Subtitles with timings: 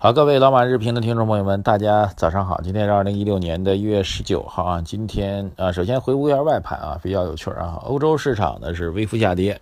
[0.00, 2.60] 好，各位老马日评的听众朋友们，大家早上好。
[2.62, 4.80] 今天是二零一六年的一月十九号啊。
[4.80, 7.82] 今天啊，首先回顾一下外盘啊，比较有趣啊。
[7.82, 9.60] 欧洲市场呢是微幅下跌，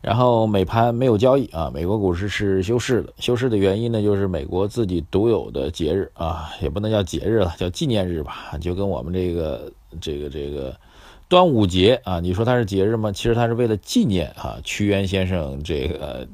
[0.00, 1.70] 然后美盘没有交易啊。
[1.74, 9.70] 美国股市是休市的，休市的原因呢就是美国自己独有的节日啊，也不能叫节日了，叫纪念日吧，就跟我们这个
[10.00, 10.74] 这个这个
[11.28, 13.12] 端午节啊，你说它是节日吗？
[13.12, 16.26] 其实它是为了纪念啊屈原先生这个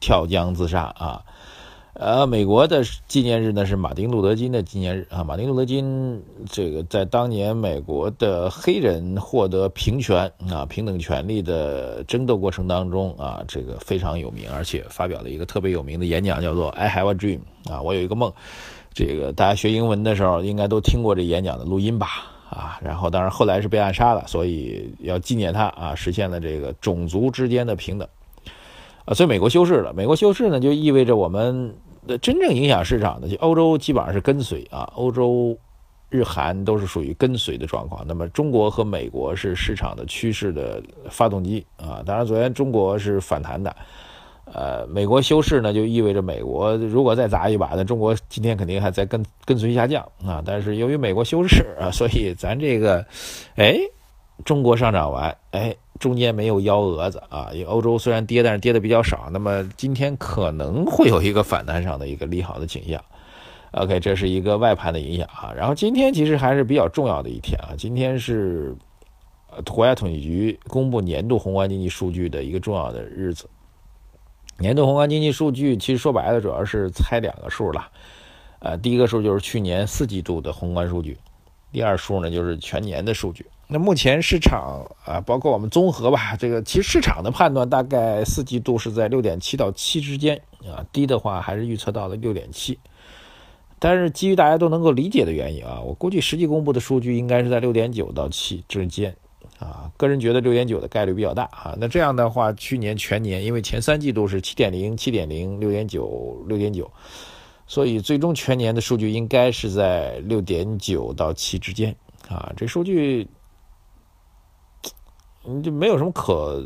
[0.00, 1.22] 跳江自杀啊。
[1.94, 5.24] 呃，美国的纪念日呢是马丁·路德·金的纪念日啊。
[5.24, 18.32] 马丁·路德·金这个在当年美国的黑人获得平权啊、平等权利的争斗过程当中啊，这个非常有名，而且发表了一个特别有名的演讲，叫做 “I Have a Dream” 啊，我有一个梦。
[18.94, 22.06] 这个大家学英文的时候应该都听过这演讲的录音吧？
[22.48, 28.08] 啊，然后当然后来是被暗杀了，所以要纪念他啊，实现了这个种族之间的平等。
[29.14, 29.92] 所以美国休市了。
[29.92, 31.74] 美国休市呢，就意味着我们
[32.06, 35.56] 的真正影响市场的，就欧洲基本上是跟随啊，欧洲、
[36.08, 38.04] 日韩都是属于跟随的状况。
[38.06, 42.02] 那么中国和美国是市场的趋势的发动机啊。
[42.06, 43.74] 当然，昨天中国是反弹的，
[44.44, 50.42] 呃，美国休市呢，就意味着美国如果再砸一把，那中国今天肯定还在跟跟随下降啊。
[50.46, 53.04] 但是由于美国休市啊，所以咱这个，
[53.56, 53.76] 哎，
[54.44, 55.74] 中国上涨完，哎。
[56.00, 59.28] 中间没有幺蛾子啊，因为欧洲虽然跌，但是跌的比较少。
[59.30, 63.00] 那么今天可能会有一个反弹上的一个利好的倾向。
[63.72, 65.52] OK，这是一个外盘的影响啊。
[65.54, 68.74] 然后今天其实还是比较重要的一天啊，今天是
[69.66, 73.48] 国家统计局公布年度宏观经济数据的一个重要的日子。
[74.58, 77.88] 年度宏观经济数据其实说白了主要是猜两个数了，
[78.60, 81.18] 呃，第一个数就是去年四季度的宏观数据，
[81.70, 83.44] 第二数呢就是全年的数据。
[83.72, 92.76] 那目前市场啊，包括我们综合吧，这个其实市场的判断大概四季度是在六点七到七之间啊，低的话还是预测到了六点七。
[93.78, 99.14] 但是基于大家都能够理解的原因啊，我估计实际公布的数据应该是在六点九到七之间
[99.60, 99.88] 啊。
[99.96, 101.76] 个人觉得六点九的概率比较大啊。
[101.78, 106.90] 那这样的话，去年全年因为前三季度是七点零、七点零、六点九、六点九，
[107.68, 111.94] 所以最终全年的数据应该是在六点九到七之间
[112.28, 112.52] 啊。
[112.56, 113.28] 这数据。
[115.44, 116.62] 你就没有什么可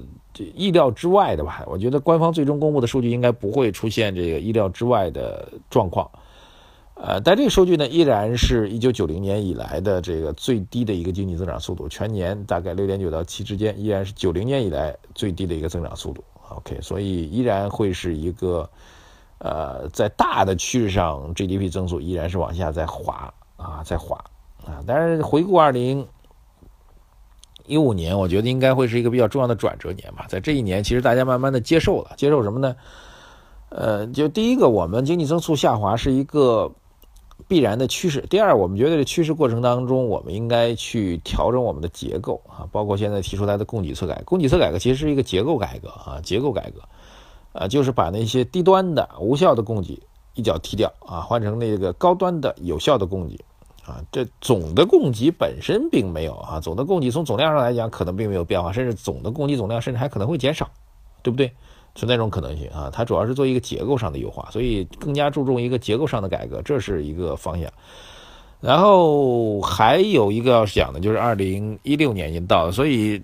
[0.54, 1.62] 意料之外的吧？
[1.66, 6.10] 我觉得官方最终公布的数据应该不会出现这个意料之外的状况。
[6.94, 16.24] 呃，但这个数据呢，依然是一九九零年以来的这个最低的一个经济增长速度，全年大概六点九到七之间，依然是九零年以来最低的一个增长速度。
[16.48, 18.68] OK，所以依然会是一个
[19.38, 24.16] 呃，在大的趋势上，GDP 增速依然是往下在滑啊，在滑
[24.64, 24.82] 啊。
[24.84, 26.04] 但是回顾二零。
[27.66, 30.26] 一五年，我觉得应该会是一个比较重要的转折年吧。
[30.28, 32.76] 在这一年，其实大家慢慢的接受了，接受什么呢？
[33.70, 36.70] 呃，就第一个，我们经济增速下滑是一个
[37.48, 38.20] 必然的趋势。
[38.30, 44.22] 第二，我们觉得这趋势过程当中，我们应该去调整我们的结构啊，包括现在提出来的供给侧改。
[44.24, 46.80] 供给侧改革其实是一个结构改革啊，结构改革，
[47.52, 50.00] 呃，就是把那些低端的无效的供给
[50.34, 53.36] 一脚踢掉啊，换成那个高端的有效的供给。
[53.86, 60.70] 啊，这总的供给本身并没有啊，总的供给从总量上来讲可能并没有变化，甚至总的供给总量甚至还可能会减少，
[61.22, 61.52] 对不对？
[61.94, 67.70] 存在这种可能性啊，它主要是做一个结构上的优化，所以更加注重一个结构上的改革，这是一个方向。
[68.60, 73.22] 然后还有一个要讲的就是二零一六年已经到了，所以。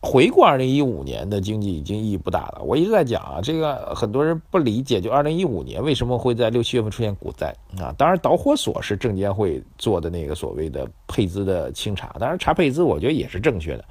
[0.00, 2.62] 回顾二零一五年的经济已经意义不大了。
[2.62, 7.92] 我一直在讲啊，这个很多人不理解，就二零一五年为什么会在六七月份出现股灾啊？
[7.98, 13.84] 当然，导火索是证监会做的那个所谓的配资的清查，当然查配资我觉得也是正确的，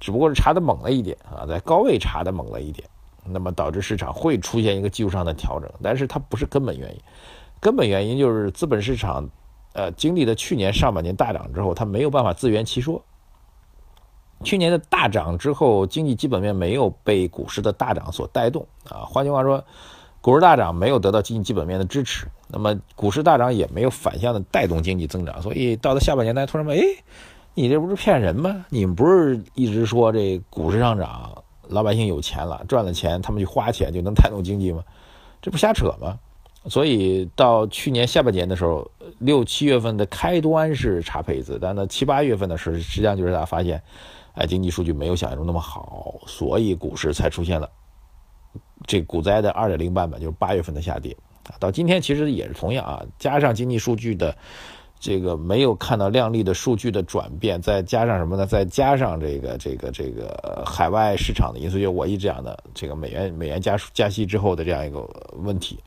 [0.00, 2.88] 只不过是查的猛了一点啊，在高位查的猛了一点，
[3.24, 7.00] 那么导致市场会出现一个技术上的调整，但是它不是根本原因，
[7.60, 9.30] 根本原因就是资本市场，
[9.74, 13.00] 呃，经历了去年上半年大涨之后，它没有办法自圆其说。
[14.44, 19.04] 去年的大涨之后，经济基本面没有被股市的大涨所带动啊。
[19.06, 19.62] 换句话说，
[20.20, 25.40] 股市大涨没有得到经济基本面的支持，那么股市大涨也没有反向的带动经济增长。
[25.40, 26.84] 所以到了下半年，大家突然问：哎，
[27.54, 28.66] 你这不是骗人吗？
[28.68, 34.82] 你们不是一直说这股市上涨，老百姓有钱了，赚了钱，他们去花钱就能带动经济吗？
[35.40, 36.18] 这不瞎扯吗？
[36.68, 38.90] 所以到去年下半年的时候，
[39.20, 43.80] 六七月份的开端是差配资，但到七八月份的时候，实际上就是大家发现，
[44.36, 47.68] 哎，经济数据没有想象中那么好，所以股市才出现了
[48.86, 51.16] 这股灾的二点零版本，就是八月份的下跌
[51.48, 51.58] 啊。
[51.58, 54.36] 到今天其实也是同样啊，加上经济数据的。
[54.98, 58.46] 这个没有看到靓丽的数据的转变，再加上什么呢？
[58.46, 65.78] 再加上这个这个这个海外市场的因素，就我一直讲的这个美元美元加加息之后的这样一个问题，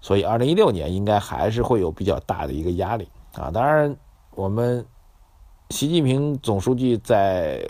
[0.00, 3.50] 所以二零一六年应该还是会有比较大的一个压力啊。
[3.50, 3.94] 当然，
[4.30, 4.84] 我们
[5.70, 7.64] 习近平总书记在。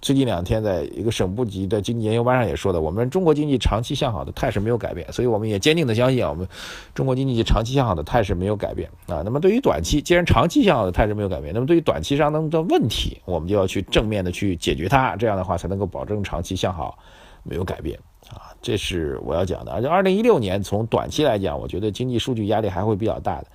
[0.00, 6.44] 最近两天，在一个省部级的经济研究班上也说的，我们中国经济长期向好的态势没有改变，所以我们也坚定的相信啊，我们
[6.92, 9.22] 中国经济长期向好的态势没有改变啊。
[9.24, 16.98] 那么对于短期，既然长期向好的态势没有改变，那么对于短期上的问题，我们就要去正面的去解决它，这样的话才能够保证长期向好
[17.44, 17.96] 没有改变。
[18.28, 18.50] 啊。
[18.60, 19.70] 这是我要讲的。
[19.70, 23.46] 而且二零一六年从短期来讲，我觉得经济数据压力还会比较大的。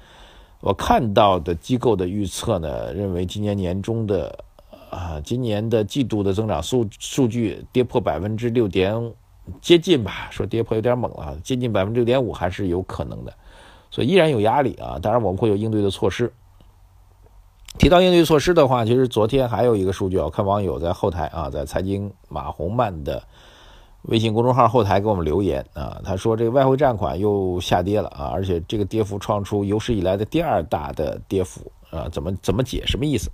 [0.59, 4.43] 我看到的机构的预测呢，认为今年年中的。
[4.89, 9.13] 啊，今年的季度的增长数数据跌破百分之六点，
[9.59, 10.29] 接近吧？
[10.31, 13.33] 说跌破有点猛了，接近百分之六点五还是有可能的，
[13.91, 14.97] 所以依然有压力啊。
[14.97, 16.31] 当然我们会有应对的措施。
[17.77, 23.21] 提到应对措施的话，其实昨天还有一个数据，我看网友在后台啊，在财经马红曼的
[24.07, 32.83] 微信公众号后台给我们留言啊，他说这个外汇占款又下跌了啊，而且这个跌幅创出有史以来的第二大的跌幅啊，怎么怎么解？
[32.85, 33.29] 什么意思？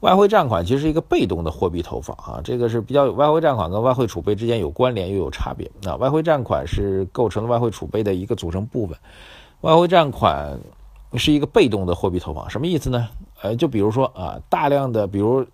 [0.00, 5.96] 外汇占款其实是一个被动的货币投放啊，这个是比较有外汇占款跟外汇储备之间有关联又有差别啊。
[5.96, 8.98] 外汇占款是构成了外汇储备的一个组成部分，
[9.62, 10.58] 外汇占款
[11.14, 13.08] 是一个被动的货币投放，什么意思呢？
[13.42, 15.44] 呃，就比如说啊，大量的比如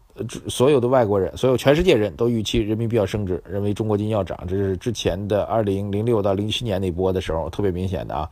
[0.48, 8.30] 所有的外国人，所有全世界人都预期人民币要升值，认为中国金要涨，这是之前的二零零六到零七年那波的时候特别明显的啊。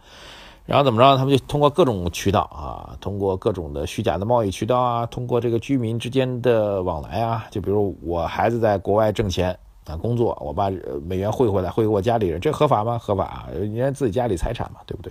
[0.67, 1.17] 然后怎么着？
[1.17, 10.71] 他们就通过各种渠道啊，通过各种的虚假的贸易渠道啊，通过这个居民之间的往来啊，就比如我孩子在国外挣钱啊，工作，我把
[11.07, 12.99] 美元汇回来，汇给我家里人，这合法吗？
[12.99, 15.11] 合法，人家自己家里财产嘛，对不对？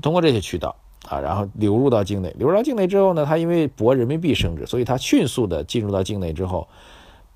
[0.00, 0.74] 通过这些渠道
[1.10, 6.68] 啊，然后流入到境内，流入到境内之后呢，它因为博人民币升值，所以它迅速的进入到境内之后，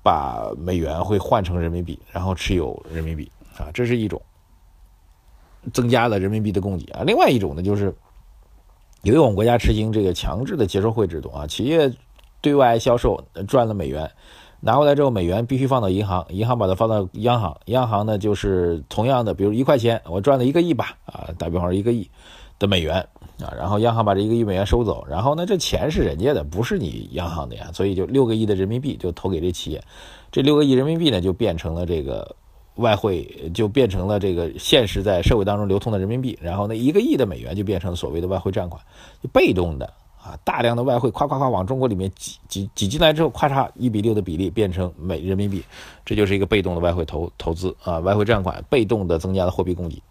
[0.01, 4.21] 把美元会换成人民币，然后持有人民币啊，这是一种。
[5.73, 7.91] 增加了人民币的供给啊，另外一种呢，就是
[9.01, 11.91] 由于我们国家实行这个强制的结售汇制度啊，企业
[12.39, 14.11] 对外销售赚了美元，
[14.59, 22.07] 拿回来之后，美元必须放到银行，银行把它放到央行，央行呢就是同样的，比如一块钱，我赚了一个亿吧，啊，打比方说一个亿
[22.59, 22.95] 的美元
[23.39, 29.83] 啊，然后央行把这一个亿美元收走，然后呢，这钱是人家的，不是你央行的呀，所以就六个亿的人民币就投给这企业，
[30.31, 32.35] 这六个亿人民币呢就变成了这个。
[32.75, 33.23] 外汇
[33.53, 38.83] 就变成了这个现实在社会当中流通的人民币，然后那一个亿的美元就变成所谓的外汇占款，
[39.23, 39.85] 就被动的
[40.21, 45.63] 啊，大量的外汇夸夸夸往中国里面挤挤挤进来之后，咔嚓一比六的比例变成美人民币，
[46.03, 50.03] 这就是一个被动的外汇投投资啊，外汇占款被动的增加了货币供给。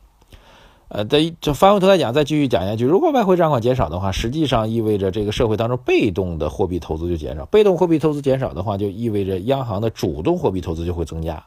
[0.89, 11.43] 呃，在就翻回头来讲，再继续讲下去，如果外汇占款减少的话，实际上意味着这个社会当中被动的货币投资就减少，被动货币投资减少的话，就意味着央行的主动货币投资就会增加。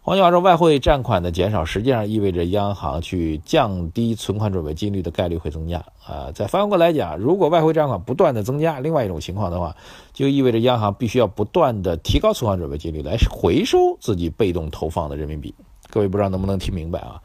[0.00, 6.30] 换句话说，外汇占款的减少，实际上意味着央行去降低存款准备金率的概率会增加啊。
[6.34, 9.74] 再反过来讲，如果外汇占款不断的增加，另外一种情况的话，
[10.12, 15.54] 就意味着央行必须要不断的提高存款准备金率来回收自己被动投放的人民币。
[15.88, 17.22] 各位不知道能不能听明白啊？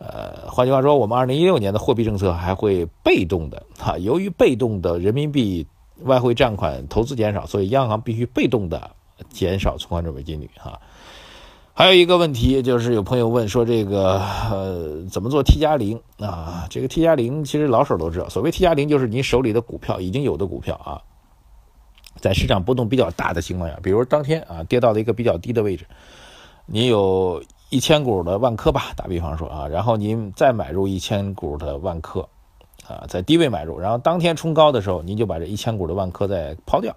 [0.00, 5.66] 呃，换句话说，我们二零一六年的货币政策还会被动的哈，由于被动的人民币
[6.04, 8.90] 外汇占款投资减少，所以央行必须被动的
[9.28, 10.80] 减少存款准备金率哈。
[11.74, 14.18] 还有一个问题，就是有朋友问说，这个
[14.50, 16.66] 呃怎么做 T 加零啊？
[16.70, 21.00] 这个 T 加零其实老手都知道，所谓 T 加零就是你手里的股票已经有的股票啊，
[22.20, 25.84] 在市场波动比较大的情况下，比如当天啊跌到了一个比较低的位置，
[26.64, 32.28] 你有一千股的万科吧，打比方说啊，然后您再买入一千股的万科
[32.86, 36.94] 啊，在低位买入，然后当天冲高的时候，您就把这一千股的万科再抛掉。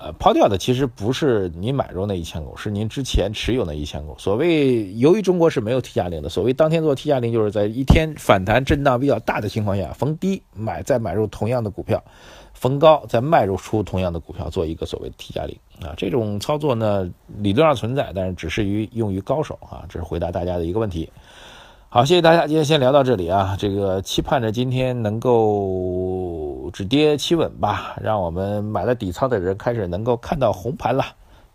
[0.00, 4.14] 呃，抛掉的其实不是您买入那一千股，是您之前持有那一千股。
[4.16, 12.00] 所谓由于中国是没有 T 加零的，所谓当天做 T 加零，就是在一天反弹震荡比较大的情况下，逢低买再买入同样的股票，
[12.54, 15.94] 逢高再卖入出同样的股票，做一个所谓 T 加零啊。
[15.96, 19.84] 这种操作呢，理论上存在，但是只适于用于高手啊。
[19.88, 21.10] 这是回答大家的一个问题。
[21.88, 23.56] 好，谢谢大家，今天先聊到这里啊。
[23.58, 31.04] 这个期盼着今天能够止跌企稳吧，让我们买了底仓的人开始能够看到红盘了。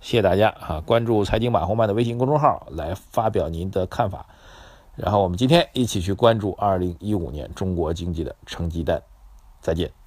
[0.01, 4.25] 谢谢大家啊，关注财经马红漫的微信公众号来发表您的看法。
[4.95, 9.01] 然后我们今天一起去关注二零一五年中国经济的成绩单。
[9.61, 10.02] 再见。